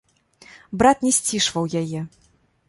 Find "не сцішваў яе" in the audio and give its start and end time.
1.09-2.01